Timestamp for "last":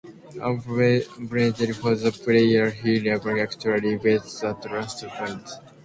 4.71-5.05